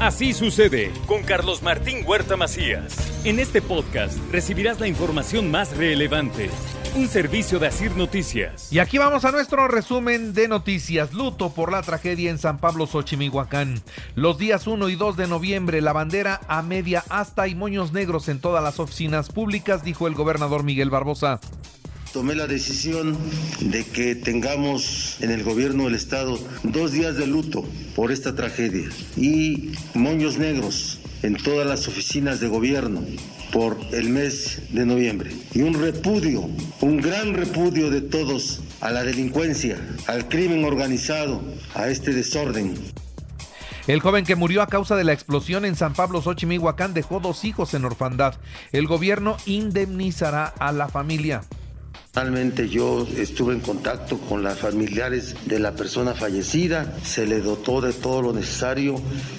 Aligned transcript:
Así 0.00 0.34
sucede 0.34 0.92
con 1.06 1.22
Carlos 1.22 1.62
Martín 1.62 2.04
Huerta 2.06 2.36
Macías. 2.36 2.94
En 3.24 3.38
este 3.38 3.62
podcast 3.62 4.18
recibirás 4.30 4.78
la 4.78 4.88
información 4.88 5.50
más 5.50 5.74
relevante. 5.74 6.50
Un 6.94 7.08
servicio 7.08 7.58
de 7.58 7.68
Asir 7.68 7.96
Noticias. 7.96 8.70
Y 8.70 8.78
aquí 8.78 8.98
vamos 8.98 9.24
a 9.24 9.32
nuestro 9.32 9.68
resumen 9.68 10.34
de 10.34 10.48
noticias. 10.48 11.14
Luto 11.14 11.50
por 11.50 11.72
la 11.72 11.80
tragedia 11.80 12.30
en 12.30 12.36
San 12.36 12.58
Pablo, 12.58 12.86
Xochimihuacán. 12.86 13.80
Los 14.14 14.36
días 14.36 14.66
1 14.66 14.86
y 14.90 14.96
2 14.96 15.16
de 15.16 15.28
noviembre, 15.28 15.80
la 15.80 15.94
bandera 15.94 16.40
a 16.46 16.60
media 16.60 17.02
asta 17.08 17.48
y 17.48 17.54
moños 17.54 17.92
negros 17.94 18.28
en 18.28 18.38
todas 18.38 18.62
las 18.62 18.78
oficinas 18.78 19.30
públicas, 19.30 19.82
dijo 19.82 20.06
el 20.06 20.14
gobernador 20.14 20.62
Miguel 20.62 20.90
Barbosa 20.90 21.40
tomé 22.16 22.34
la 22.34 22.46
decisión 22.46 23.14
de 23.60 23.84
que 23.84 24.14
tengamos 24.14 25.18
en 25.20 25.30
el 25.30 25.44
gobierno 25.44 25.84
del 25.84 25.94
estado 25.94 26.38
dos 26.62 26.92
días 26.92 27.18
de 27.18 27.26
luto 27.26 27.62
por 27.94 28.10
esta 28.10 28.34
tragedia 28.34 28.88
y 29.18 29.72
moños 29.92 30.38
negros 30.38 30.98
en 31.22 31.36
todas 31.36 31.66
las 31.66 31.86
oficinas 31.88 32.40
de 32.40 32.48
gobierno 32.48 33.02
por 33.52 33.76
el 33.92 34.08
mes 34.08 34.62
de 34.70 34.86
noviembre 34.86 35.30
y 35.52 35.60
un 35.60 35.74
repudio, 35.74 36.48
un 36.80 36.96
gran 37.02 37.34
repudio 37.34 37.90
de 37.90 38.00
todos 38.00 38.62
a 38.80 38.90
la 38.90 39.04
delincuencia, 39.04 39.76
al 40.06 40.26
crimen 40.26 40.64
organizado, 40.64 41.42
a 41.74 41.88
este 41.88 42.14
desorden. 42.14 42.76
El 43.86 44.00
joven 44.00 44.24
que 44.24 44.36
murió 44.36 44.62
a 44.62 44.68
causa 44.68 44.96
de 44.96 45.04
la 45.04 45.12
explosión 45.12 45.66
en 45.66 45.76
San 45.76 45.92
Pablo, 45.92 46.22
Xochimilhuacán, 46.22 46.94
dejó 46.94 47.20
dos 47.20 47.44
hijos 47.44 47.74
en 47.74 47.84
orfandad. 47.84 48.36
El 48.72 48.86
gobierno 48.86 49.36
indemnizará 49.44 50.46
a 50.46 50.72
la 50.72 50.88
familia. 50.88 51.42
Personalmente 52.12 52.70
yo 52.70 53.06
estuve 53.18 53.52
en 53.52 53.60
contacto 53.60 54.18
con 54.18 54.42
las 54.42 54.58
familiares 54.58 55.34
de 55.44 55.58
la 55.58 55.72
persona 55.72 56.14
fallecida, 56.14 56.96
se 57.04 57.26
le 57.26 57.40
dotó 57.40 57.82
de 57.82 57.92
todo 57.92 58.22
lo 58.22 58.32
necesario 58.32 58.94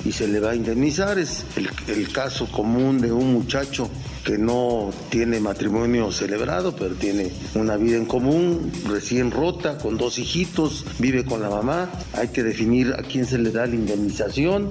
y 0.05 0.11
se 0.11 0.27
le 0.27 0.39
va 0.39 0.51
a 0.51 0.55
indemnizar. 0.55 1.17
Es 1.17 1.43
el 1.87 2.11
caso 2.11 2.47
común 2.51 3.01
de 3.01 3.11
un 3.11 3.33
muchacho 3.33 3.89
que 4.23 4.37
no 4.37 4.91
tiene 5.09 5.39
matrimonio 5.39 6.11
celebrado, 6.11 6.75
pero 6.75 6.95
tiene 6.95 7.31
una 7.55 7.77
vida 7.77 7.95
en 7.95 8.05
común, 8.05 8.71
recién 8.85 9.31
rota, 9.31 9.77
con 9.77 9.97
dos 9.97 10.19
hijitos, 10.19 10.85
vive 10.99 11.23
con 11.25 11.41
la 11.41 11.49
mamá. 11.49 11.89
Hay 12.13 12.27
que 12.27 12.43
definir 12.43 12.93
a 12.93 13.03
quién 13.03 13.25
se 13.25 13.37
le 13.37 13.51
da 13.51 13.65
la 13.65 13.75
indemnización 13.75 14.69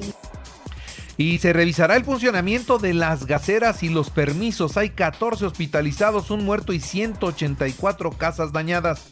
y 1.17 1.39
se 1.39 1.53
revisará 1.53 1.97
el 1.97 2.05
funcionamiento 2.05 2.79
de 2.79 2.95
las 2.95 3.27
gaseras 3.27 3.83
y 3.83 3.89
los 3.89 4.11
permisos. 4.11 4.77
Hay 4.77 4.91
14 4.91 5.47
hospitalizados, 5.47 6.31
un 6.31 6.45
muerto 6.45 6.73
y 6.73 6.81
184 6.81 8.11
casas 8.13 8.53
dañadas. 8.53 9.07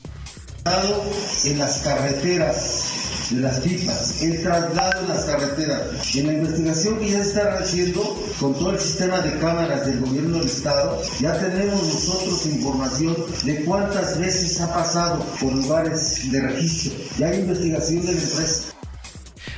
En 1.45 1.59
las 1.59 1.79
carreteras 1.81 3.05
las 3.33 3.61
pipas, 3.61 4.23
el 4.23 4.43
traslado 4.43 5.01
en 5.01 5.09
las 5.09 5.25
carreteras. 5.25 6.15
En 6.15 6.27
la 6.27 6.33
investigación 6.35 6.99
que 6.99 7.11
ya 7.11 7.19
está 7.21 7.59
haciendo 7.59 8.03
con 8.39 8.55
todo 8.55 8.73
el 8.73 8.81
sistema 8.81 9.21
de 9.21 9.39
cámaras 9.39 9.87
del 9.87 10.01
gobierno 10.01 10.39
del 10.39 10.47
estado, 10.47 11.01
ya 11.21 11.39
tenemos 11.39 11.83
nosotros 11.83 12.47
información 12.47 13.17
de 13.45 13.65
cuántas 13.65 14.19
veces 14.19 14.61
ha 14.61 14.75
pasado 14.75 15.25
por 15.41 15.53
lugares 15.53 16.31
de 16.31 16.41
registro. 16.41 16.93
Ya 17.19 17.29
hay 17.29 17.41
investigación 17.41 18.07
de 18.07 18.13
la. 18.15 18.75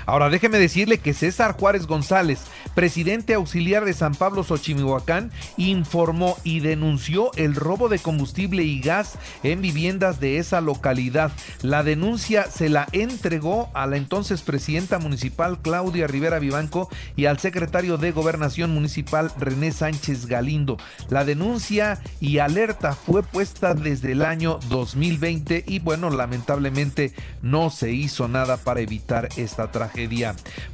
Ahora 0.07 0.31
déjeme 0.31 0.59
decirle 0.59 0.99
que 0.99 1.13
César 1.15 1.57
Juárez 1.59 1.89
González, 1.89 2.45
presidente 2.77 3.35
auxiliar 3.35 3.85
de 3.85 3.93
San 3.93 4.15
Pablo 4.15 4.45
Xochimihuacán, 4.45 5.33
informó 5.57 6.37
y 6.45 6.61
denunció 6.61 7.33
el 7.35 7.57
robo 7.57 7.89
de 7.89 7.99
combustible 7.99 8.63
y 8.63 8.81
gas 8.81 9.19
en 9.43 9.61
viviendas 9.61 10.21
de 10.21 10.39
esa 10.39 10.61
localidad. 10.61 11.33
La 11.63 11.83
denuncia 11.83 12.45
se 12.49 12.69
la 12.69 12.87
entregó 12.93 13.69
a 13.75 13.89
la 13.89 13.97
entonces 13.97 14.43
presidenta 14.43 15.01
municipal 15.01 15.59
Claudia 15.61 16.07
Rivera 16.07 16.39
Vivanco 16.39 16.89
y 17.17 17.27
al 17.27 17.41
secretario 17.41 17.99
de 17.99 18.13
Gobernación 18.13 18.73
Municipal 18.73 19.33
René 19.41 19.73
Sánchez 19.73 20.27
Galindo. 20.27 20.77
La 21.09 21.25
denuncia 21.25 22.01
y 22.21 22.39
alerta 22.39 22.93
fue 22.93 23.25
puesta 23.25 23.75
desde 23.75 24.13
el 24.13 24.25
año 24.25 24.61
2020 24.69 25.65
y 25.67 25.81
bueno, 25.81 26.11
lamentablemente 26.11 27.13
no 27.43 27.71
se 27.71 27.91
hizo 27.91 28.29
nada 28.29 28.57
para 28.57 28.81
evitar 28.81 29.29
esta 29.37 29.73
tragedia. 29.73 29.96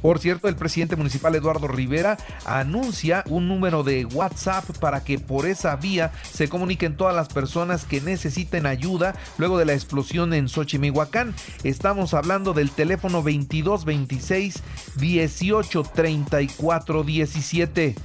Por 0.01 0.19
cierto, 0.19 0.47
el 0.47 0.55
presidente 0.55 0.95
municipal 0.95 1.35
Eduardo 1.35 1.67
Rivera 1.67 2.17
anuncia 2.45 3.23
un 3.29 3.47
número 3.47 3.83
de 3.83 4.05
WhatsApp 4.05 4.65
para 4.79 5.03
que 5.03 5.19
por 5.19 5.45
esa 5.45 5.75
vía 5.75 6.11
se 6.29 6.49
comuniquen 6.49 6.97
todas 6.97 7.15
las 7.15 7.29
personas 7.29 7.85
que 7.85 8.01
necesiten 8.01 8.65
ayuda 8.65 9.15
luego 9.37 9.57
de 9.57 9.65
la 9.65 9.73
explosión 9.73 10.33
en 10.33 10.49
Xochimihuacán. 10.49 11.33
Estamos 11.63 12.13
hablando 12.13 12.53
del 12.53 12.71
teléfono 12.71 13.17
2226 13.17 14.61
1834 14.99 17.03
17 17.03 17.95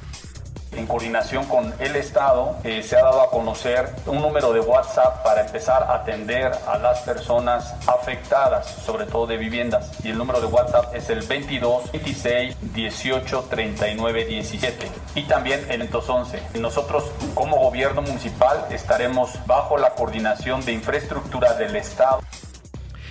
en 0.79 0.87
coordinación 0.87 1.45
con 1.47 1.75
el 1.79 1.97
Estado, 1.97 2.57
eh, 2.65 2.83
se 2.83 2.97
ha 2.97 3.03
dado 3.03 3.23
a 3.23 3.31
conocer 3.31 3.95
un 4.07 4.23
número 4.23 4.53
de 4.53 4.61
WhatsApp 4.61 5.23
para 5.25 5.43
empezar 5.43 5.83
a 5.83 5.97
atender 5.97 6.53
a 6.67 6.79
las 6.79 7.01
personas 7.01 7.75
afectadas, 7.87 8.67
sobre 8.67 9.07
todo 9.07 9.27
de 9.27 9.37
viviendas. 9.37 9.91
Y 10.05 10.11
el 10.11 10.19
número 10.19 10.41
de 10.41 10.47
WhatsApp 10.47 10.95
es 10.95 11.11
el 11.11 11.23
22 11.23 11.91
26 11.93 12.57
18 12.75 13.47
39 13.51 14.25
17. 14.25 14.89
Y 15.15 15.23
también 15.25 15.67
el 15.69 15.89
11. 15.93 16.43
Nosotros, 16.61 17.05
como 17.35 17.57
gobierno 17.57 18.03
municipal, 18.03 18.67
estaremos 18.71 19.31
bajo 19.47 19.77
la 19.77 19.91
coordinación 19.91 20.65
de 20.65 20.73
infraestructura 20.73 21.55
del 21.55 21.75
Estado. 21.77 22.21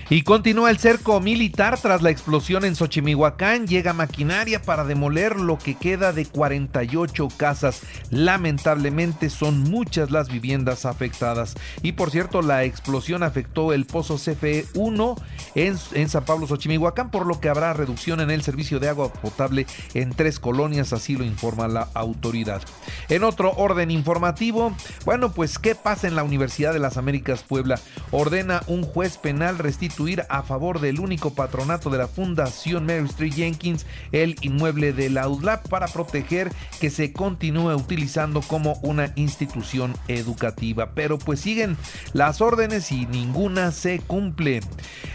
Y 0.10 0.22
continúa 0.22 0.70
el 0.70 0.78
cerco 0.78 1.20
militar 1.20 1.78
tras 1.82 2.02
la 2.02 2.10
explosión 2.10 2.64
en 2.64 2.78
Xochimihuacán. 2.78 3.68
Llega 3.68 3.92
maquinaria 3.92 4.62
para 4.62 4.86
demoler 4.86 5.36
lo 5.36 5.60
que 5.60 5.76
queda 5.76 6.14
de 6.14 6.26
48 6.26 7.28
casas. 7.36 7.82
Lamentablemente 8.10 9.30
son 9.30 9.64
muchas 9.64 10.10
las 10.10 10.30
viviendas 10.30 10.86
afectadas. 10.86 11.56
Y 11.82 11.92
por 11.92 12.10
cierto, 12.10 12.42
la 12.42 12.64
explosión 12.64 13.22
afectó 13.22 13.74
el 13.74 13.86
pozo 13.86 14.16
CFE 14.16 14.66
1 14.76 15.16
en, 15.56 15.76
en 15.92 16.08
San 16.08 16.24
Pablo 16.24 16.48
Xochimihuacán, 16.48 17.12
por 17.12 17.26
lo 17.26 17.42
que 17.42 17.50
habrá 17.50 17.74
reducción 17.74 18.22
en 18.22 18.32
el 18.32 18.44
servicio 18.44 18.80
de 18.80 18.88
agua 18.88 19.12
potable 19.12 19.68
en 19.94 20.12
tres 20.14 20.40
colonias, 20.40 20.94
así 20.94 21.18
lo 21.18 21.26
informa 21.26 21.68
la 21.68 21.90
autoridad. 21.94 22.62
En 23.10 23.26
otro 23.26 23.52
orden 23.58 23.92
informativo, 23.92 24.74
bueno, 25.04 25.34
pues 25.34 25.60
¿qué 25.60 25.76
pasa 25.76 26.08
en 26.08 26.16
la 26.16 26.24
Universidad 26.24 26.72
de 26.72 26.80
las 26.80 26.96
Américas 26.96 27.44
Puebla? 27.44 27.78
Ordena 28.12 28.62
un 28.68 28.84
juez 28.84 29.18
penal 29.18 29.58
restituir 29.58 29.97
a 30.30 30.44
favor 30.44 30.80
del 30.80 31.00
único 31.00 31.34
patronato 31.34 31.90
de 31.90 31.98
la 31.98 32.08
Fundación 32.08 32.86
Mary 32.86 33.06
Street 33.06 33.34
Jenkins 33.34 33.86
el 34.12 34.36
inmueble 34.42 34.94
de 34.94 35.10
la 35.10 35.28
UDLAP 35.28 35.68
para 35.70 35.88
proteger 35.88 36.52
que 36.80 36.92
se 36.92 37.14
continúe 37.14 37.74
utilizando 37.74 38.42
como 38.42 38.74
una 38.84 39.12
institución 39.16 39.96
educativa. 40.08 40.92
Pero 40.94 41.18
pues 41.18 41.40
siguen 41.40 41.78
las 42.14 42.42
órdenes 42.42 42.92
y 42.92 43.08
ninguna 43.08 43.72
se 43.72 44.00
cumple. 44.00 44.62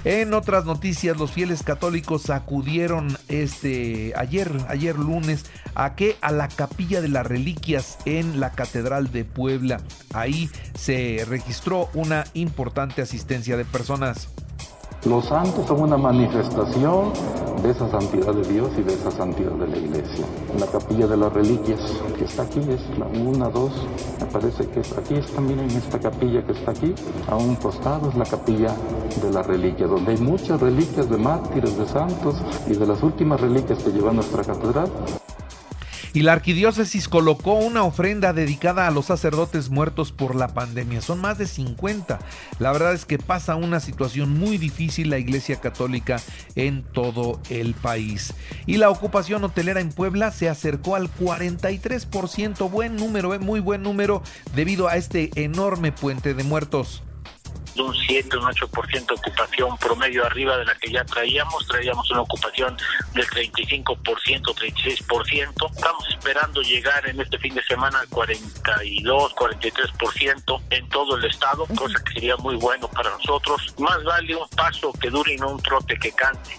En 0.04 0.34
otras 0.34 0.65
noticias, 0.65 1.16
los 1.16 1.31
fieles 1.31 1.62
católicos 1.62 2.28
acudieron 2.31 3.16
este 3.28 4.12
ayer, 4.16 4.50
ayer 4.69 4.99
lunes, 4.99 5.44
a 5.75 5.94
que 5.94 6.16
a 6.20 6.32
la 6.32 6.49
capilla 6.49 7.00
de 7.00 7.09
las 7.09 7.26
reliquias 7.26 7.99
en 8.04 8.41
la 8.41 8.50
Catedral 8.50 9.12
de 9.12 9.25
Puebla. 9.25 9.81
Ahí 10.12 10.50
se 10.75 11.25
registró 11.28 11.88
una 11.94 12.25
importante 12.34 13.00
asistencia 13.00 13.56
de 13.56 13.64
personas. 13.64 14.28
Los 15.04 15.24
santos 15.24 15.66
son 15.66 15.82
una 15.82 15.96
manifestación 15.96 17.12
de 17.60 17.70
esa 17.70 17.90
santidad 17.90 18.32
de 18.32 18.52
Dios 18.52 18.70
y 18.78 18.82
de 18.82 18.94
esa 18.94 19.10
santidad 19.10 19.50
de 19.50 19.66
la 19.66 19.76
iglesia. 19.76 20.24
La 20.56 20.66
capilla 20.66 21.08
de 21.08 21.16
las 21.16 21.32
reliquias, 21.32 21.80
que 22.16 22.24
está 22.24 22.42
aquí, 22.42 22.60
es 22.60 22.98
la 22.98 23.06
una, 23.06 23.48
dos, 23.48 23.72
me 24.20 24.26
parece 24.26 24.68
que 24.68 24.78
es 24.78 24.96
aquí, 24.96 25.14
está, 25.14 25.40
miren, 25.40 25.68
esta 25.70 25.98
capilla 25.98 26.44
que 26.44 26.52
está 26.52 26.70
aquí, 26.70 26.94
a 27.28 27.36
un 27.36 27.56
costado 27.56 28.10
es 28.10 28.14
la 28.14 28.24
capilla 28.24 28.76
de 29.20 29.32
las 29.32 29.44
reliquias, 29.44 29.90
donde 29.90 30.12
hay 30.12 30.18
muchas 30.18 30.60
reliquias 30.60 31.10
de 31.10 31.16
mártires, 31.16 31.76
de 31.76 31.86
santos 31.86 32.36
y 32.69 32.74
de 32.74 32.86
las 32.86 33.02
últimas 33.02 33.40
reliquias 33.40 33.82
que 33.82 33.90
lleva 33.90 34.12
nuestra 34.12 34.44
catedral 34.44 34.88
y 36.14 36.23
la 36.23 36.32
arquidiócesis 36.32 37.09
colocó 37.09 37.55
una 37.55 37.85
ofrenda 37.85 38.32
dedicada 38.32 38.87
a 38.87 38.91
los 38.91 39.06
sacerdotes 39.06 39.70
muertos 39.70 40.12
por 40.12 40.35
la 40.35 40.49
pandemia. 40.49 41.00
Son 41.00 41.20
más 41.20 41.38
de 41.38 41.47
50. 41.47 42.19
La 42.59 42.73
verdad 42.73 42.93
es 42.93 43.05
que 43.05 43.19
pasa 43.19 43.56
una 43.56 43.81
situación 43.81 44.38
muy 44.38 44.59
difícil 44.59 45.11
la 45.11 45.19
Iglesia 45.19 45.61
Católica 45.61 46.20
en 46.55 46.82
todo 46.82 47.41
el 47.49 47.75
país. 47.75 48.35
Y 48.67 48.76
la 48.76 48.91
ocupación 48.91 49.44
hotelera 49.44 49.81
en 49.81 49.91
Puebla 49.91 50.31
se 50.32 50.49
acercó 50.49 50.97
al 50.97 51.09
43%, 51.14 52.70
buen 52.70 52.97
número, 52.97 53.35
eh, 53.35 53.38
muy 53.38 53.61
buen 53.61 53.82
número 53.82 54.23
debido 54.55 54.88
a 54.88 54.97
este 54.97 55.31
enorme 55.35 55.93
puente 55.93 56.35
de 56.35 56.44
muertos 56.44 57.03
de 57.74 57.82
un 57.82 57.94
7, 57.94 58.36
un 58.36 58.44
8% 58.44 59.06
de 59.06 59.14
ocupación 59.14 59.76
promedio 59.78 60.24
arriba 60.26 60.56
de 60.56 60.64
la 60.64 60.74
que 60.74 60.90
ya 60.90 61.04
traíamos. 61.04 61.66
Traíamos 61.66 62.10
una 62.10 62.22
ocupación 62.22 62.76
del 63.14 63.26
35%, 63.26 63.94
36%. 63.94 65.70
Estamos 65.74 66.08
esperando 66.08 66.62
llegar 66.62 67.08
en 67.08 67.20
este 67.20 67.38
fin 67.38 67.54
de 67.54 67.62
semana 67.64 68.00
al 68.00 68.08
42, 68.08 69.34
43% 69.34 70.60
en 70.70 70.88
todo 70.88 71.16
el 71.16 71.24
estado, 71.24 71.66
cosa 71.74 72.02
que 72.04 72.12
sería 72.14 72.36
muy 72.36 72.56
bueno 72.56 72.88
para 72.88 73.10
nosotros. 73.10 73.74
Más 73.78 74.02
vale 74.04 74.36
un 74.36 74.48
paso 74.50 74.92
que 75.00 75.10
dure 75.10 75.34
y 75.34 75.36
no 75.36 75.50
un 75.50 75.62
trote 75.62 75.98
que 75.98 76.12
cante. 76.12 76.58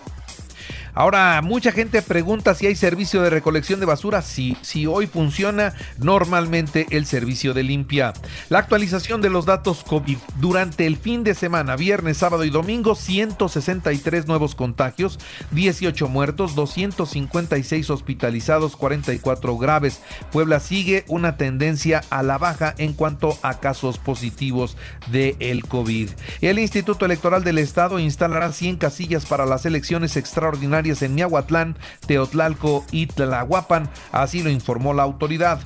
Ahora, 0.95 1.41
mucha 1.41 1.71
gente 1.71 2.03
pregunta 2.03 2.53
si 2.53 2.67
hay 2.67 2.75
servicio 2.75 3.23
de 3.23 3.31
recolección 3.31 3.79
de 3.79 3.87
basura. 3.87 4.21
Sí, 4.21 4.55
hoy 4.85 5.07
funciona 5.07 5.73
normalmente 5.97 6.85
el 6.91 7.07
servicio 7.07 7.55
de 7.55 7.63
limpia. 7.63 8.13
La 8.49 8.59
actualización 8.59 9.19
de 9.19 9.31
los 9.31 9.47
datos 9.47 9.83
COVID 9.83 10.17
durante 10.39 10.85
el 10.85 10.97
fin 10.97 11.23
de 11.23 11.33
semana, 11.33 11.75
viernes, 11.75 12.17
sábado 12.17 12.43
y 12.45 12.51
domingo, 12.51 12.93
163 12.93 14.27
nuevos 14.27 14.53
contagios, 14.53 15.17
18 15.51 16.07
muertos, 16.09 16.53
256 16.53 17.89
hospitalizados, 17.89 18.75
44 18.75 19.57
graves. 19.57 19.99
Puebla 20.31 20.59
sigue 20.59 21.05
una 21.07 21.37
tendencia 21.37 22.03
a 22.11 22.21
la 22.21 22.37
baja 22.37 22.75
en 22.77 22.93
cuanto 22.93 23.35
a 23.41 23.59
casos 23.59 23.97
positivos 23.97 24.77
de 25.11 25.35
el 25.39 25.65
COVID. 25.65 26.11
El 26.41 26.59
Instituto 26.59 27.05
Electoral 27.05 27.43
del 27.43 27.57
Estado 27.57 27.97
instalará 27.97 28.51
100 28.51 28.77
casillas 28.77 29.25
para 29.25 29.47
las 29.47 29.65
elecciones 29.65 30.17
extraordinarias 30.17 30.82
en 30.83 31.15
Miahuatlán, 31.15 31.77
Teotlalco 32.05 32.83
y 32.91 33.07
Tlahuapan, 33.07 33.89
así 34.11 34.43
lo 34.43 34.49
informó 34.49 34.93
la 34.93 35.03
autoridad. 35.03 35.59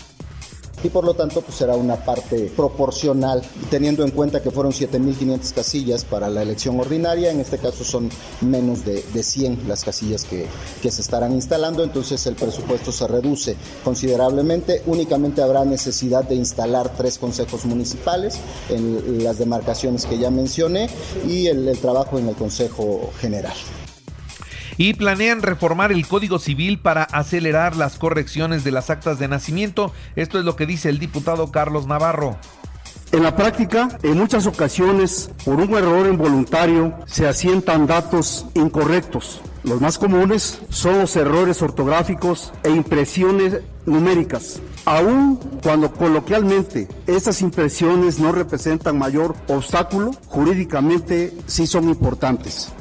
Y 0.84 0.90
por 0.90 1.04
lo 1.04 1.16
tanto 1.16 1.42
pues 1.42 1.58
será 1.58 1.76
una 1.76 1.96
parte 1.96 2.52
proporcional, 2.56 3.42
teniendo 3.72 4.04
en 4.04 4.12
cuenta 4.12 4.44
que 4.44 4.52
fueron 4.52 4.72
7.500 4.72 5.54
casillas 5.54 6.06
para 6.06 6.30
la 6.30 6.44
elección 6.44 6.80
ordinaria, 6.80 7.32
en 7.32 7.40
este 7.40 7.58
caso 7.58 7.84
son 7.84 8.10
menos 8.42 8.86
de, 8.86 9.04
de 9.14 9.24
100 9.24 9.68
las 9.68 9.84
casillas 9.84 10.24
que, 10.26 10.48
se 10.88 11.02
estarán 11.02 11.34
instalando, 11.34 11.84
entonces 11.84 12.26
el 12.28 12.36
presupuesto 12.36 12.94
se 12.94 13.08
reduce 13.08 13.58
considerablemente, 13.84 14.84
únicamente 14.86 15.42
habrá 15.42 15.66
necesidad 15.66 16.24
de 16.24 16.36
instalar 16.36 16.94
tres 16.96 17.18
consejos 17.18 17.66
municipales 17.66 18.40
en 18.70 19.22
las 19.22 19.38
demarcaciones 19.38 20.06
que 20.06 20.18
ya 20.18 20.30
mencioné 20.30 20.90
y 21.28 21.48
el 21.48 21.78
trabajo 21.80 22.20
en 22.20 22.30
el 22.30 22.36
Consejo 22.36 23.12
General 23.20 23.56
y 24.78 24.94
planean 24.94 25.42
reformar 25.42 25.92
el 25.92 26.08
Código 26.08 26.40
Civil 26.40 26.80
para 26.80 27.04
acelerar 27.04 27.76
las 27.76 27.98
correcciones 27.98 28.64
de 28.64 28.72
las 28.72 28.90
actas 28.90 29.20
de 29.20 29.28
nacimiento. 29.28 29.92
Esto 30.16 30.40
es 30.40 30.46
lo 30.46 30.56
que 30.56 30.66
dice 30.66 30.90
el 30.90 31.00
diputado 31.00 31.52
Carlos 31.52 31.88
Navarro. 31.88 32.38
En 33.12 33.24
la 33.24 33.36
práctica, 33.36 33.88
en 34.04 34.18
muchas 34.18 34.46
ocasiones, 34.48 35.32
por 35.46 35.56
un 35.56 35.74
error 35.74 36.08
involuntario, 36.08 36.94
se 37.06 37.26
asientan 37.26 37.88
datos 37.88 38.46
incorrectos. 38.54 39.42
Los 39.64 39.82
más 39.82 39.98
comunes 39.98 40.62
son 40.70 41.00
los 41.00 41.16
errores 41.16 41.62
ortográficos 41.62 42.54
e 42.64 42.70
impresiones 42.70 43.62
numéricas. 43.86 44.62
Aun 44.86 45.38
cuando 45.64 45.92
coloquialmente 45.92 46.88
estas 47.08 47.42
impresiones 47.42 48.20
no 48.20 48.32
representan 48.32 48.98
mayor 48.98 49.36
obstáculo, 49.48 50.12
jurídicamente 50.28 51.34
sí 51.48 51.66
son 51.66 51.90
importantes. 51.90 52.74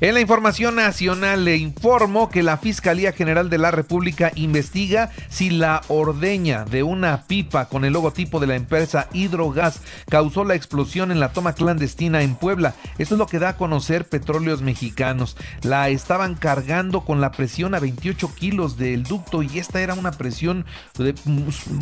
En 0.00 0.14
la 0.14 0.20
información 0.20 0.76
nacional 0.76 1.44
le 1.44 1.56
informo 1.56 2.28
que 2.28 2.44
la 2.44 2.56
Fiscalía 2.56 3.10
General 3.10 3.50
de 3.50 3.58
la 3.58 3.72
República 3.72 4.30
investiga 4.36 5.10
si 5.28 5.50
la 5.50 5.80
ordeña 5.88 6.64
de 6.64 6.84
una 6.84 7.24
pipa 7.24 7.68
con 7.68 7.84
el 7.84 7.94
logotipo 7.94 8.38
de 8.38 8.46
la 8.46 8.54
empresa 8.54 9.08
Hidrogas 9.12 9.82
causó 10.08 10.44
la 10.44 10.54
explosión 10.54 11.10
en 11.10 11.18
la 11.18 11.32
toma 11.32 11.54
clandestina 11.54 12.22
en 12.22 12.36
Puebla. 12.36 12.74
Esto 12.98 13.16
es 13.16 13.18
lo 13.18 13.26
que 13.26 13.40
da 13.40 13.48
a 13.50 13.56
conocer 13.56 14.08
Petróleos 14.08 14.62
Mexicanos. 14.62 15.36
La 15.62 15.88
estaban 15.88 16.36
cargando 16.36 17.00
con 17.00 17.20
la 17.20 17.32
presión 17.32 17.74
a 17.74 17.80
28 17.80 18.32
kilos 18.36 18.76
del 18.76 19.02
ducto 19.02 19.42
y 19.42 19.58
esta 19.58 19.80
era 19.80 19.94
una 19.94 20.12
presión, 20.12 20.64
de, 20.96 21.16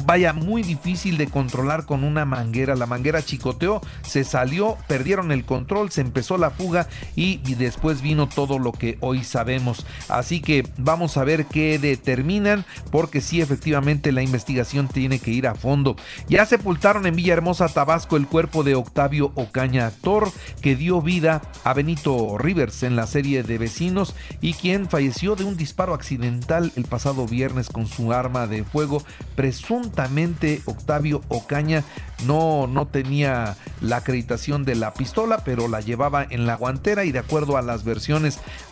vaya, 0.07 0.33
muy 0.33 0.62
difícil 0.62 1.19
de 1.19 1.27
controlar 1.27 1.85
con 1.85 2.03
una 2.03 2.25
manguera. 2.25 2.77
La 2.77 2.87
manguera 2.87 3.21
chicoteó, 3.21 3.83
se 4.01 4.25
salió, 4.25 4.79
perdieron 4.89 5.33
el 5.33 5.45
control, 5.45 5.91
se 5.91 6.01
empezó 6.01 6.39
la 6.39 6.49
fuga 6.49 6.89
y, 7.15 7.43
y 7.45 7.57
después 7.57 8.01
vino 8.06 8.29
todo 8.29 8.61
lo 8.61 8.70
que 8.70 8.99
hoy 9.00 9.25
sabemos. 9.25 9.85
Así 10.08 10.41
que 10.41 10.64
vamos 10.79 11.17
a 11.17 11.25
ver 11.25 11.47
qué 11.47 11.81
determinan, 11.81 12.64
porque 12.93 13.20
sí, 13.20 13.41
efectivamente, 13.41 14.12
la 14.12 14.23
investigación 14.23 14.87
tiene 14.87 15.19
que 15.19 15.32
ir 15.32 15.49
a 15.49 15.56
fondo. 15.56 15.97
Ya 16.29 16.47
sepultaron 16.47 17.05
en 17.06 17.17
Villahermosa, 17.17 17.69
Tabasco, 17.69 18.17
el 18.17 18.29
cuerpo 18.29 18.62
de 18.62 18.76
Octavio 18.76 19.32
Ocaña, 19.35 19.88
actor 19.88 20.31
que 20.61 20.76
dio 20.76 21.03
vida 21.03 21.43
a 21.64 21.75
Benito 21.75 22.38
Rivers 22.38 22.85
en 22.85 22.94
la 22.94 23.08
serie 23.08 23.43
de 23.43 23.58
Vecinos 23.58 24.14
y 24.41 24.55
quien 24.55 24.88
falleció 24.88 25.35
de 25.35 25.43
un 25.43 25.56
disparo 25.56 25.93
accidental 25.93 26.70
el 26.76 26.85
pasado 26.85 27.26
viernes 27.26 27.69
con 27.70 27.88
su 27.88 28.12
arma 28.12 28.47
de 28.47 28.62
fuego. 28.62 29.02
Presuntamente, 29.35 30.62
Octavio 30.67 31.23
Ocaña 31.26 31.82
no, 32.25 32.69
no 32.69 32.87
tenía 32.87 33.56
la 33.81 33.97
acreditación 33.97 34.64
de 34.64 34.76
la 34.76 34.94
pistola, 34.94 35.43
pero 35.44 35.67
la 35.67 35.81
llevaba 35.81 36.25
en 36.29 36.47
la 36.47 36.55
guantera 36.55 37.05
y 37.05 37.11
de 37.11 37.19
acuerdo 37.19 37.56
a 37.56 37.62
las 37.62 37.82
versiones 37.82 37.96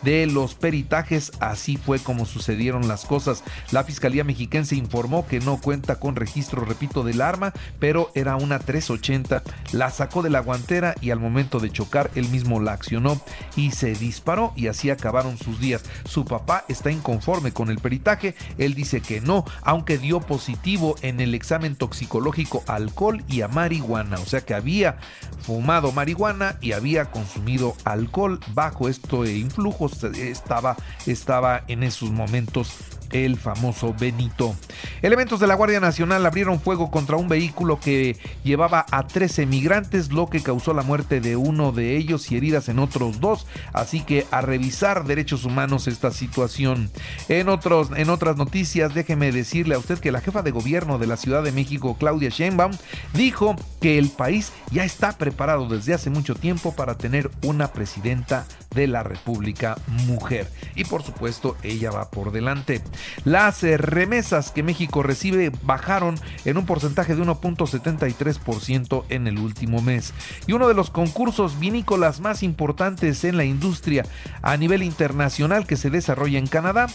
de 0.02 0.26
los 0.26 0.54
peritajes, 0.54 1.32
así 1.40 1.76
fue 1.76 1.98
como 1.98 2.26
sucedieron 2.26 2.88
las 2.88 3.04
cosas. 3.04 3.42
La 3.70 3.84
Fiscalía 3.84 4.24
Mexiquense 4.24 4.76
informó 4.76 5.26
que 5.26 5.40
no 5.40 5.60
cuenta 5.60 5.96
con 5.96 6.16
registro, 6.16 6.64
repito, 6.64 7.02
del 7.02 7.20
arma, 7.20 7.52
pero 7.78 8.10
era 8.14 8.36
una 8.36 8.58
380. 8.58 9.42
La 9.72 9.90
sacó 9.90 10.22
de 10.22 10.30
la 10.30 10.40
guantera 10.40 10.94
y 11.00 11.10
al 11.10 11.20
momento 11.20 11.60
de 11.60 11.70
chocar 11.70 12.10
él 12.14 12.28
mismo 12.28 12.60
la 12.60 12.72
accionó 12.72 13.20
y 13.56 13.70
se 13.70 13.94
disparó 13.94 14.52
y 14.56 14.66
así 14.66 14.90
acabaron 14.90 15.38
sus 15.38 15.58
días. 15.58 15.82
Su 16.04 16.24
papá 16.24 16.64
está 16.68 16.90
inconforme 16.90 17.52
con 17.52 17.70
el 17.70 17.78
peritaje, 17.78 18.34
él 18.58 18.74
dice 18.74 19.00
que 19.00 19.20
no, 19.20 19.44
aunque 19.62 19.98
dio 19.98 20.20
positivo 20.20 20.96
en 21.02 21.20
el 21.20 21.34
examen 21.34 21.76
toxicológico 21.76 22.62
alcohol 22.66 23.24
y 23.28 23.40
a 23.40 23.48
marihuana, 23.48 24.18
o 24.18 24.26
sea 24.26 24.42
que 24.42 24.54
había 24.54 24.98
fumado 25.40 25.92
marihuana 25.92 26.56
y 26.60 26.72
había 26.72 27.10
consumido 27.10 27.74
alcohol 27.84 28.40
bajo 28.54 28.88
de 29.22 29.38
influjos 29.38 30.02
estaba, 30.04 30.76
estaba 31.06 31.64
en 31.68 31.82
esos 31.82 32.10
momentos 32.10 32.72
el 33.14 33.36
famoso 33.38 33.94
Benito. 33.98 34.54
Elementos 35.02 35.40
de 35.40 35.46
la 35.46 35.54
Guardia 35.54 35.80
Nacional 35.80 36.26
abrieron 36.26 36.60
fuego 36.60 36.90
contra 36.90 37.16
un 37.16 37.28
vehículo 37.28 37.78
que 37.78 38.16
llevaba 38.42 38.84
a 38.90 39.06
13 39.06 39.46
migrantes, 39.46 40.12
lo 40.12 40.28
que 40.28 40.42
causó 40.42 40.74
la 40.74 40.82
muerte 40.82 41.20
de 41.20 41.36
uno 41.36 41.72
de 41.72 41.96
ellos 41.96 42.30
y 42.30 42.36
heridas 42.36 42.68
en 42.68 42.78
otros 42.78 43.20
dos. 43.20 43.46
Así 43.72 44.00
que 44.00 44.26
a 44.30 44.40
revisar 44.40 45.04
derechos 45.04 45.44
humanos 45.44 45.86
esta 45.86 46.10
situación. 46.10 46.90
En, 47.28 47.48
otros, 47.48 47.90
en 47.96 48.10
otras 48.10 48.36
noticias, 48.36 48.94
déjeme 48.94 49.32
decirle 49.32 49.76
a 49.76 49.78
usted 49.78 49.98
que 49.98 50.12
la 50.12 50.20
jefa 50.20 50.42
de 50.42 50.50
gobierno 50.50 50.98
de 50.98 51.06
la 51.06 51.16
Ciudad 51.16 51.42
de 51.42 51.52
México, 51.52 51.96
Claudia 51.98 52.30
Sheinbaum, 52.30 52.72
dijo 53.12 53.54
que 53.80 53.98
el 53.98 54.08
país 54.08 54.52
ya 54.70 54.84
está 54.84 55.12
preparado 55.12 55.68
desde 55.68 55.94
hace 55.94 56.10
mucho 56.10 56.34
tiempo 56.34 56.74
para 56.74 56.96
tener 56.96 57.30
una 57.42 57.68
presidenta 57.68 58.46
de 58.74 58.86
la 58.86 59.02
República 59.02 59.76
mujer. 60.06 60.50
Y 60.74 60.84
por 60.84 61.02
supuesto, 61.02 61.56
ella 61.62 61.90
va 61.90 62.10
por 62.10 62.32
delante. 62.32 62.82
Las 63.24 63.62
eh, 63.64 63.76
remesas 63.76 64.50
que 64.50 64.62
México 64.62 65.02
recibe 65.02 65.50
bajaron 65.62 66.16
en 66.44 66.58
un 66.58 66.66
porcentaje 66.66 67.14
de 67.14 67.22
1.73% 67.22 69.04
en 69.08 69.26
el 69.26 69.38
último 69.38 69.80
mes. 69.80 70.12
Y 70.46 70.52
uno 70.52 70.68
de 70.68 70.74
los 70.74 70.90
concursos 70.90 71.58
vinícolas 71.58 72.20
más 72.20 72.42
importantes 72.42 73.24
en 73.24 73.36
la 73.36 73.44
industria 73.44 74.04
a 74.42 74.56
nivel 74.56 74.82
internacional 74.82 75.66
que 75.66 75.76
se 75.76 75.90
desarrolla 75.90 76.38
en 76.38 76.46
Canadá 76.46 76.86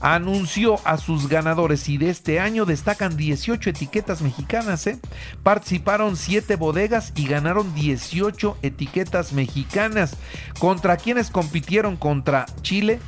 anunció 0.00 0.76
a 0.84 0.98
sus 0.98 1.28
ganadores 1.28 1.88
y 1.88 1.98
de 1.98 2.10
este 2.10 2.40
año 2.40 2.64
destacan 2.64 3.16
18 3.16 3.70
etiquetas 3.70 4.22
mexicanas. 4.22 4.86
¿eh? 4.86 4.98
Participaron 5.42 6.16
7 6.16 6.56
bodegas 6.56 7.12
y 7.16 7.26
ganaron 7.26 7.74
18 7.74 8.58
etiquetas 8.62 9.32
mexicanas. 9.32 10.16
¿Contra 10.58 10.96
quienes 10.96 11.30
compitieron? 11.30 11.96
Contra 11.96 12.46
Chile, 12.62 13.00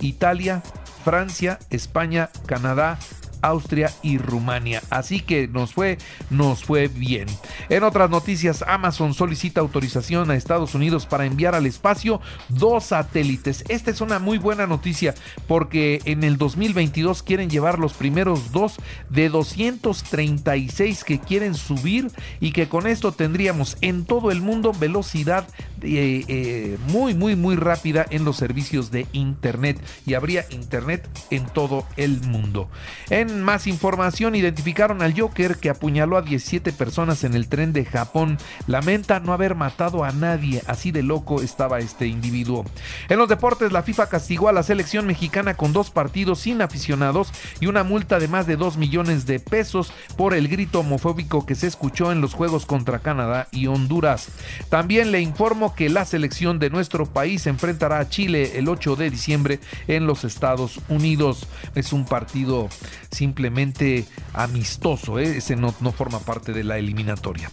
Italia, 0.00 0.62
Francia, 1.04 1.58
España, 1.70 2.30
Canadá, 2.46 2.98
Austria 3.42 3.92
y 4.02 4.18
Rumania. 4.18 4.82
Así 4.90 5.20
que 5.20 5.48
nos 5.48 5.74
fue, 5.74 5.98
nos 6.30 6.64
fue 6.64 6.88
bien. 6.88 7.26
En 7.68 7.82
otras 7.82 8.10
noticias, 8.10 8.64
Amazon 8.66 9.14
solicita 9.14 9.60
autorización 9.60 10.30
a 10.30 10.36
Estados 10.36 10.74
Unidos 10.74 11.06
para 11.06 11.26
enviar 11.26 11.54
al 11.54 11.66
espacio 11.66 12.20
dos 12.48 12.84
satélites. 12.84 13.64
Esta 13.68 13.90
es 13.90 14.00
una 14.00 14.18
muy 14.18 14.38
buena 14.38 14.66
noticia 14.66 15.14
porque 15.46 16.00
en 16.04 16.24
el 16.24 16.36
2022 16.36 17.22
quieren 17.22 17.50
llevar 17.50 17.78
los 17.78 17.92
primeros 17.94 18.52
dos 18.52 18.76
de 19.08 19.28
236 19.28 21.04
que 21.04 21.18
quieren 21.18 21.54
subir 21.54 22.10
y 22.40 22.52
que 22.52 22.68
con 22.68 22.86
esto 22.86 23.12
tendríamos 23.12 23.76
en 23.80 24.04
todo 24.04 24.30
el 24.30 24.40
mundo 24.40 24.72
velocidad 24.72 25.46
eh, 25.82 26.78
muy, 26.88 27.14
muy, 27.14 27.36
muy 27.36 27.56
rápida 27.56 28.06
en 28.10 28.24
los 28.24 28.36
servicios 28.36 28.90
de 28.90 29.06
Internet 29.12 29.80
y 30.06 30.14
habría 30.14 30.44
Internet 30.50 31.08
en 31.30 31.46
todo 31.46 31.86
el 31.96 32.20
mundo. 32.22 32.68
En 33.08 33.42
más 33.42 33.66
información, 33.66 34.34
identificaron 34.34 35.02
al 35.02 35.18
Joker 35.18 35.56
que 35.56 35.70
apuñaló 35.70 36.16
a 36.16 36.22
17 36.22 36.72
personas 36.72 37.24
en 37.24 37.34
el 37.34 37.48
tren 37.48 37.72
de 37.72 37.84
Japón. 37.84 38.38
Lamenta 38.66 39.20
no 39.20 39.32
haber 39.32 39.54
matado 39.54 40.04
a 40.04 40.12
nadie, 40.12 40.62
así 40.66 40.90
de 40.90 41.02
loco 41.02 41.42
estaba 41.42 41.78
este 41.78 42.06
individuo. 42.06 42.64
En 43.08 43.18
los 43.18 43.28
deportes, 43.28 43.72
la 43.72 43.82
FIFA 43.82 44.08
castigó 44.08 44.48
a 44.48 44.52
la 44.52 44.62
selección 44.62 45.06
mexicana 45.06 45.54
con 45.54 45.72
dos 45.72 45.90
partidos 45.90 46.40
sin 46.40 46.62
aficionados 46.62 47.32
y 47.60 47.66
una 47.66 47.84
multa 47.84 48.18
de 48.18 48.28
más 48.28 48.46
de 48.46 48.56
2 48.56 48.76
millones 48.76 49.26
de 49.26 49.40
pesos 49.40 49.92
por 50.16 50.34
el 50.34 50.48
grito 50.48 50.80
homofóbico 50.80 51.46
que 51.46 51.54
se 51.54 51.66
escuchó 51.66 52.12
en 52.12 52.20
los 52.20 52.34
juegos 52.34 52.66
contra 52.66 53.00
Canadá 53.00 53.48
y 53.50 53.66
Honduras. 53.66 54.28
También 54.68 55.12
le 55.12 55.20
informo 55.20 55.69
que 55.74 55.88
la 55.88 56.04
selección 56.04 56.58
de 56.58 56.70
nuestro 56.70 57.06
país 57.06 57.46
enfrentará 57.46 57.98
a 57.98 58.08
Chile 58.08 58.58
el 58.58 58.68
8 58.68 58.96
de 58.96 59.10
diciembre 59.10 59.60
en 59.88 60.06
los 60.06 60.24
Estados 60.24 60.80
Unidos. 60.88 61.46
Es 61.74 61.92
un 61.92 62.04
partido 62.04 62.68
simplemente 63.10 64.04
amistoso, 64.32 65.18
¿eh? 65.18 65.36
ese 65.38 65.56
no, 65.56 65.74
no 65.80 65.92
forma 65.92 66.20
parte 66.20 66.52
de 66.52 66.64
la 66.64 66.78
eliminatoria. 66.78 67.50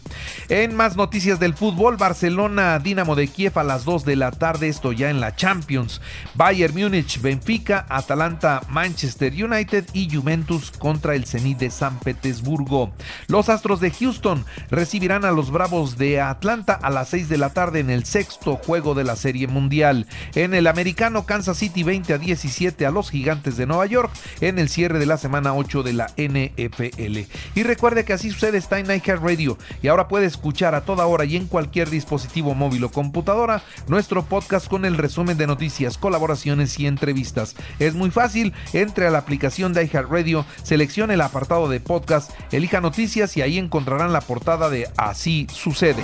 En 0.49 0.75
más 0.75 0.95
noticias 0.95 1.39
del 1.39 1.53
fútbol, 1.53 1.97
Barcelona, 1.97 2.79
Dinamo 2.79 3.15
de 3.15 3.27
Kiev 3.27 3.57
a 3.57 3.63
las 3.63 3.85
2 3.85 4.05
de 4.05 4.15
la 4.15 4.31
tarde, 4.31 4.67
esto 4.67 4.91
ya 4.91 5.09
en 5.09 5.19
la 5.19 5.35
Champions. 5.35 6.01
Bayern 6.35 6.75
Múnich, 6.75 7.21
Benfica, 7.21 7.85
Atalanta, 7.89 8.61
Manchester 8.69 9.33
United 9.33 9.85
y 9.93 10.13
Juventus 10.13 10.71
contra 10.71 11.15
el 11.15 11.25
Zenit 11.25 11.57
de 11.57 11.71
San 11.71 11.99
Petersburgo. 11.99 12.91
Los 13.27 13.49
Astros 13.49 13.79
de 13.79 13.91
Houston 13.91 14.45
recibirán 14.69 15.25
a 15.25 15.31
los 15.31 15.51
Bravos 15.51 15.97
de 15.97 16.21
Atlanta 16.21 16.73
a 16.73 16.89
las 16.89 17.09
6 17.09 17.29
de 17.29 17.37
la 17.37 17.49
tarde 17.49 17.79
en 17.79 17.89
el 17.89 18.05
sexto 18.07 18.55
juego 18.55 18.95
de 18.95 19.03
la 19.03 19.15
Serie 19.15 19.47
Mundial. 19.47 20.07
En 20.33 20.53
el 20.53 20.67
americano, 20.67 21.25
Kansas 21.25 21.57
City 21.57 21.83
20 21.83 22.13
a 22.13 22.17
17 22.17 22.85
a 22.85 22.91
los 22.91 23.11
Gigantes 23.11 23.57
de 23.57 23.65
Nueva 23.65 23.85
York 23.85 24.11
en 24.41 24.57
el 24.59 24.69
cierre 24.69 24.99
de 24.99 25.05
la 25.05 25.17
semana 25.17 25.53
8 25.53 25.83
de 25.83 25.93
la 25.93 26.07
NFL. 26.17 27.19
Y 27.55 27.63
recuerde 27.63 28.05
que 28.05 28.13
así 28.13 28.31
sucede 28.31 28.57
está 28.57 28.79
en 28.79 28.87
Radio 28.87 29.57
y 29.81 29.87
ahora 29.87 30.07
puede 30.07 30.25
escuchar 30.25 30.73
a 30.73 30.81
toda 30.81 31.05
hora 31.05 31.25
y 31.25 31.35
en 31.35 31.47
cualquier 31.47 31.89
dispositivo 31.89 32.55
móvil 32.55 32.83
o 32.85 32.89
computadora 32.89 33.61
nuestro 33.87 34.23
podcast 34.25 34.67
con 34.67 34.85
el 34.85 34.97
resumen 34.97 35.37
de 35.37 35.47
noticias, 35.47 35.97
colaboraciones 35.97 36.79
y 36.79 36.87
entrevistas. 36.87 37.55
Es 37.79 37.93
muy 37.93 38.11
fácil, 38.11 38.53
entre 38.73 39.07
a 39.07 39.11
la 39.11 39.19
aplicación 39.19 39.73
de 39.73 39.87
Radio, 39.87 40.45
seleccione 40.63 41.15
el 41.15 41.21
apartado 41.21 41.69
de 41.69 41.79
podcast, 41.79 42.31
elija 42.51 42.81
noticias 42.81 43.35
y 43.37 43.41
ahí 43.41 43.57
encontrarán 43.57 44.13
la 44.13 44.21
portada 44.21 44.69
de 44.69 44.89
Así 44.97 45.47
sucede. 45.51 46.03